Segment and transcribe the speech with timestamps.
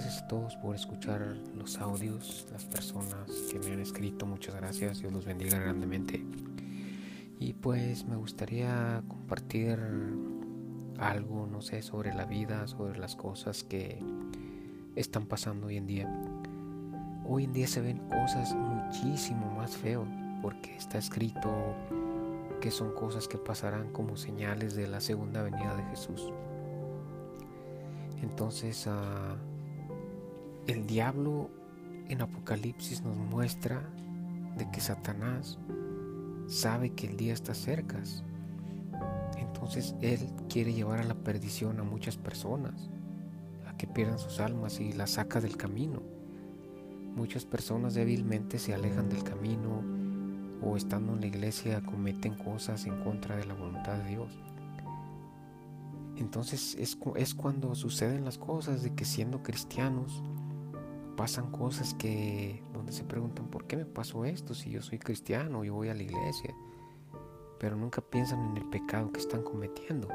[0.00, 1.20] gracias a todos por escuchar
[1.56, 6.24] los audios, las personas que me han escrito, muchas gracias, Dios los bendiga grandemente.
[7.40, 9.76] Y pues me gustaría compartir
[10.98, 13.98] algo, no sé, sobre la vida, sobre las cosas que
[14.94, 16.22] están pasando hoy en día.
[17.26, 20.06] Hoy en día se ven cosas muchísimo más feo
[20.42, 21.50] porque está escrito
[22.60, 26.32] que son cosas que pasarán como señales de la segunda venida de Jesús.
[28.22, 29.57] Entonces, uh,
[30.68, 31.50] el diablo
[32.08, 33.82] en Apocalipsis nos muestra
[34.56, 35.58] de que Satanás
[36.46, 37.98] sabe que el día está cerca.
[39.38, 42.90] Entonces él quiere llevar a la perdición a muchas personas,
[43.66, 46.02] a que pierdan sus almas y las saca del camino.
[47.16, 49.82] Muchas personas débilmente se alejan del camino
[50.62, 54.38] o estando en la iglesia cometen cosas en contra de la voluntad de Dios.
[56.16, 60.22] Entonces es, es cuando suceden las cosas de que siendo cristianos
[61.18, 65.64] pasan cosas que donde se preguntan por qué me pasó esto si yo soy cristiano,
[65.64, 66.54] yo voy a la iglesia,
[67.58, 70.06] pero nunca piensan en el pecado que están cometiendo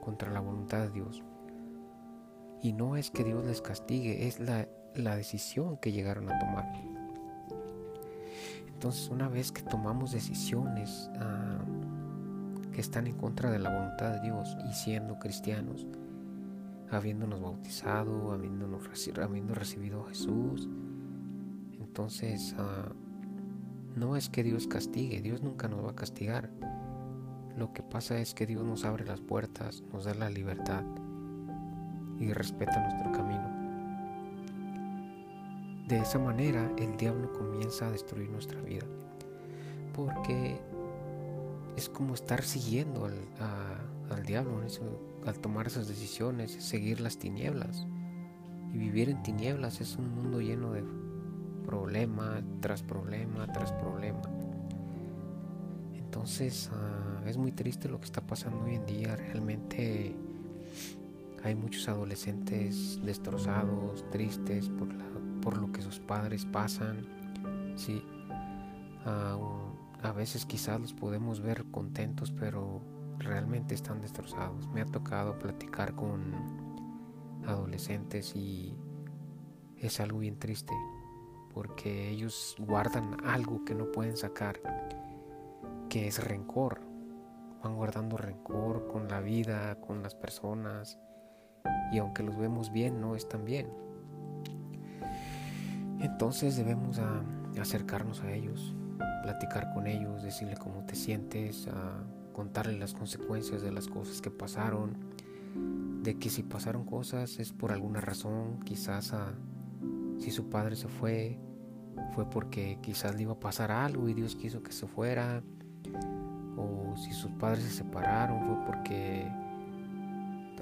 [0.00, 1.24] contra la voluntad de Dios.
[2.62, 6.72] Y no es que Dios les castigue, es la, la decisión que llegaron a tomar.
[8.68, 11.64] Entonces una vez que tomamos decisiones, ah,
[12.76, 15.84] están en contra de la voluntad de Dios y siendo cristianos,
[16.90, 18.82] habiéndonos bautizado, habiéndonos,
[19.18, 20.68] habiendo recibido a Jesús.
[21.80, 22.92] Entonces, ah,
[23.96, 26.50] no es que Dios castigue, Dios nunca nos va a castigar.
[27.56, 30.84] Lo que pasa es que Dios nos abre las puertas, nos da la libertad
[32.20, 33.58] y respeta nuestro camino.
[35.88, 38.84] De esa manera el diablo comienza a destruir nuestra vida.
[39.94, 40.60] Porque
[41.76, 44.60] es como estar siguiendo al, diablo
[45.28, 47.86] al tomar esas decisiones, seguir las tinieblas.
[48.72, 50.84] Y vivir en tinieblas es un mundo lleno de
[51.64, 54.22] problema tras problema tras problema.
[55.94, 59.16] Entonces ah, es muy triste lo que está pasando hoy en día.
[59.16, 60.16] Realmente
[61.44, 64.88] hay muchos adolescentes destrozados, tristes por,
[65.40, 67.06] por lo que sus padres pasan.
[67.76, 68.02] Sí.
[69.04, 69.38] Ah,
[70.02, 72.80] a veces quizás los podemos ver contentos, pero
[73.18, 74.68] realmente están destrozados.
[74.68, 76.34] Me ha tocado platicar con
[77.46, 78.76] adolescentes y
[79.76, 80.74] es algo bien triste
[81.52, 84.60] porque ellos guardan algo que no pueden sacar,
[85.88, 86.80] que es rencor.
[87.62, 90.98] Van guardando rencor con la vida, con las personas
[91.90, 93.68] y aunque los vemos bien, no están bien.
[96.00, 97.00] Entonces debemos
[97.60, 98.74] acercarnos a ellos,
[99.22, 101.68] platicar con ellos, decirle cómo te sientes,
[102.38, 104.96] contarle las consecuencias de las cosas que pasaron,
[106.04, 109.12] de que si pasaron cosas es por alguna razón, quizás
[110.18, 111.36] si su padre se fue,
[112.14, 115.42] fue porque quizás le iba a pasar algo y Dios quiso que se fuera,
[116.56, 119.28] o si sus padres se separaron fue porque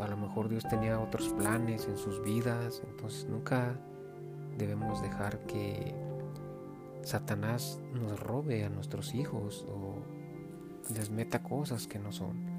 [0.00, 3.78] a lo mejor Dios tenía otros planes en sus vidas, entonces nunca
[4.56, 5.94] debemos dejar que
[7.02, 10.15] Satanás nos robe a nuestros hijos o
[10.94, 12.56] les meta cosas que no son.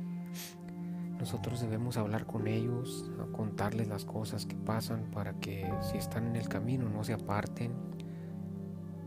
[1.20, 6.36] Nosotros debemos hablar con ellos, contarles las cosas que pasan para que si están en
[6.36, 7.74] el camino no se aparten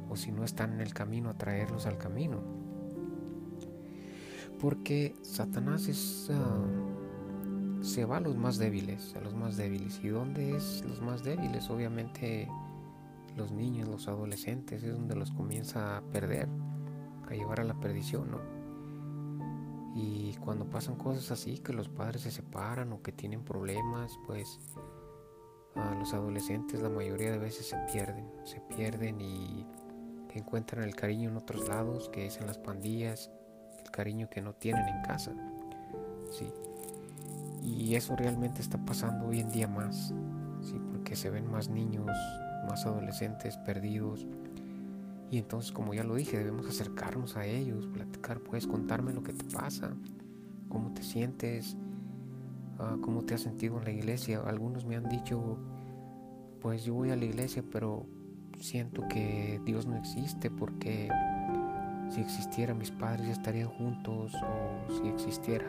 [0.08, 2.42] o si no están en el camino atraerlos al camino.
[4.58, 6.66] Porque Satanás es, ah,
[7.80, 10.00] se va a los más débiles, a los más débiles.
[10.02, 11.70] ¿Y dónde es los más débiles?
[11.70, 12.48] Obviamente
[13.36, 16.48] los niños, los adolescentes, es donde los comienza a perder,
[17.28, 18.59] a llevar a la perdición, ¿no?
[20.02, 24.58] Y cuando pasan cosas así, que los padres se separan o que tienen problemas, pues
[25.74, 29.66] a los adolescentes la mayoría de veces se pierden, se pierden y
[30.34, 33.30] encuentran el cariño en otros lados, que es en las pandillas,
[33.84, 35.32] el cariño que no tienen en casa,
[36.30, 36.50] sí.
[37.62, 40.14] Y eso realmente está pasando hoy en día más,
[40.62, 42.10] sí, porque se ven más niños
[42.68, 44.26] más adolescentes perdidos.
[45.30, 49.32] Y entonces, como ya lo dije, debemos acercarnos a ellos, platicar, puedes contarme lo que
[49.32, 49.94] te pasa,
[50.68, 51.76] cómo te sientes,
[52.78, 54.40] ah, cómo te has sentido en la iglesia.
[54.44, 55.56] Algunos me han dicho,
[56.60, 58.06] pues yo voy a la iglesia, pero
[58.58, 61.08] siento que Dios no existe porque
[62.10, 65.64] si existiera mis padres ya estarían juntos o si existiera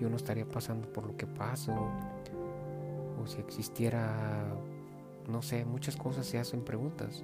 [0.00, 1.72] yo no estaría pasando por lo que paso
[3.20, 4.46] o si existiera
[5.28, 7.22] no sé, muchas cosas se hacen preguntas.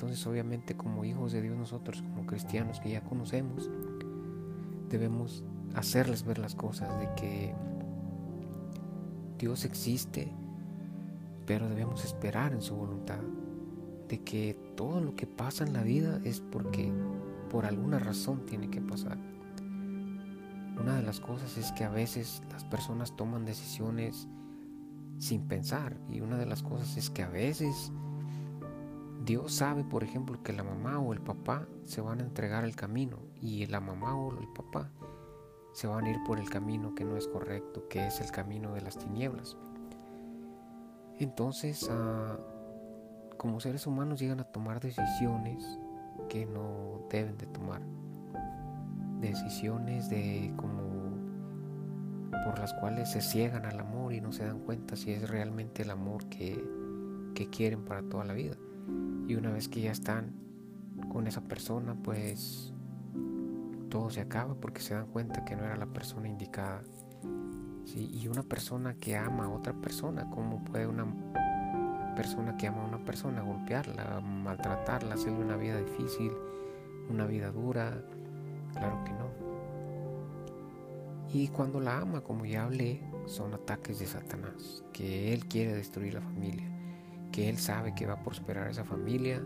[0.00, 3.68] Entonces obviamente como hijos de Dios nosotros, como cristianos que ya conocemos,
[4.88, 5.44] debemos
[5.74, 7.54] hacerles ver las cosas de que
[9.36, 10.32] Dios existe,
[11.44, 13.18] pero debemos esperar en su voluntad,
[14.08, 16.90] de que todo lo que pasa en la vida es porque
[17.50, 19.18] por alguna razón tiene que pasar.
[20.80, 24.28] Una de las cosas es que a veces las personas toman decisiones
[25.18, 27.92] sin pensar y una de las cosas es que a veces
[29.24, 32.74] Dios sabe, por ejemplo, que la mamá o el papá se van a entregar el
[32.74, 34.90] camino y la mamá o el papá
[35.72, 38.72] se van a ir por el camino que no es correcto, que es el camino
[38.72, 39.58] de las tinieblas.
[41.18, 42.38] Entonces, ah,
[43.36, 45.78] como seres humanos llegan a tomar decisiones
[46.30, 47.82] que no deben de tomar.
[49.20, 50.80] Decisiones de como
[52.46, 55.82] por las cuales se ciegan al amor y no se dan cuenta si es realmente
[55.82, 56.58] el amor que
[57.50, 58.56] quieren para toda la vida.
[59.30, 60.32] Y una vez que ya están
[61.12, 62.72] con esa persona, pues
[63.88, 66.82] todo se acaba porque se dan cuenta que no era la persona indicada.
[67.94, 71.06] Y una persona que ama a otra persona, ¿cómo puede una
[72.16, 76.32] persona que ama a una persona golpearla, maltratarla, hacerle una vida difícil,
[77.08, 78.02] una vida dura?
[78.72, 79.30] Claro que no.
[81.32, 86.14] Y cuando la ama, como ya hablé, son ataques de Satanás, que él quiere destruir
[86.14, 86.68] la familia,
[87.32, 89.42] que él sabe que va a prosperar esa familia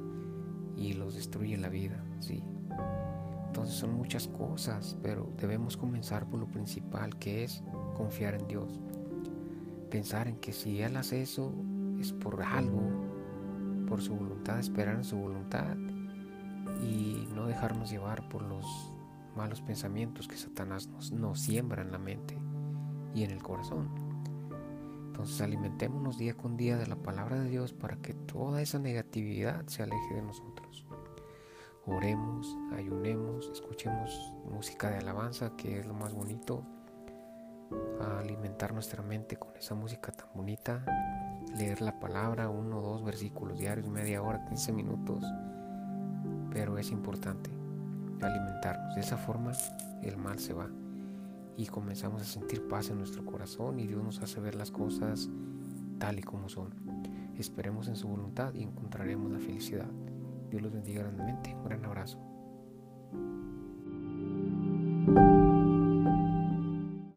[0.77, 2.43] y los destruye la vida, sí.
[3.47, 7.63] Entonces son muchas cosas, pero debemos comenzar por lo principal, que es
[7.95, 8.81] confiar en Dios.
[9.91, 11.55] Pensar en que si Él hace eso
[12.01, 12.83] es por algo,
[13.87, 15.77] por su voluntad, esperar en su voluntad
[16.83, 18.67] y no dejarnos llevar por los
[19.37, 22.37] malos pensamientos que Satanás nos, nos siembra en la mente
[23.15, 24.04] y en el corazón.
[25.25, 29.67] Entonces alimentémonos día con día de la palabra de Dios para que toda esa negatividad
[29.69, 30.85] se aleje de nosotros.
[31.87, 36.63] Oremos, ayunemos, escuchemos música de alabanza, que es lo más bonito
[38.19, 40.85] alimentar nuestra mente con esa música tan bonita,
[41.57, 45.25] leer la palabra, uno o dos versículos diarios, media hora, 15 minutos,
[46.53, 47.49] pero es importante
[48.21, 48.95] alimentarnos.
[48.95, 49.53] De esa forma
[50.03, 50.69] el mal se va
[51.57, 55.29] y comenzamos a sentir paz en nuestro corazón y Dios nos hace ver las cosas
[55.99, 56.75] tal y como son.
[57.37, 59.89] Esperemos en su voluntad y encontraremos la felicidad.
[60.51, 61.55] Dios los bendiga grandemente.
[61.55, 62.34] Un gran abrazo.